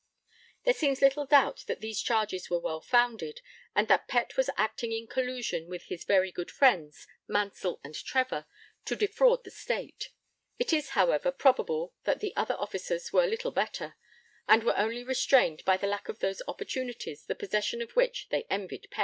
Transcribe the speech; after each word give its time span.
There 0.63 0.73
seems 0.73 0.99
little 0.99 1.27
doubt 1.27 1.63
that 1.67 1.79
these 1.79 2.01
charges 2.01 2.49
were 2.49 2.57
well 2.57 2.81
founded, 2.81 3.39
and 3.75 3.87
that 3.87 4.07
Pett 4.07 4.35
was 4.35 4.49
acting 4.57 4.91
in 4.91 5.05
collusion 5.05 5.67
with 5.69 5.83
his 5.83 6.05
'very 6.05 6.31
good 6.31 6.49
friends' 6.49 7.05
Mansell 7.27 7.79
and 7.83 7.93
Trevor 7.93 8.47
to 8.85 8.95
defraud 8.95 9.43
the 9.43 9.51
State. 9.51 10.09
It 10.57 10.73
is, 10.73 10.97
however, 10.97 11.31
probable 11.31 11.93
that 12.05 12.19
the 12.19 12.35
other 12.35 12.55
officers 12.55 13.13
were 13.13 13.27
little 13.27 13.51
better, 13.51 13.95
and 14.47 14.63
were 14.63 14.75
only 14.75 15.03
restrained 15.03 15.63
by 15.65 15.77
the 15.77 15.85
lack 15.85 16.09
of 16.09 16.17
those 16.17 16.41
opportunities 16.47 17.25
the 17.27 17.35
possession 17.35 17.79
of 17.83 17.91
which 17.95 18.27
they 18.29 18.45
envied 18.49 18.87
Pett. 18.89 18.99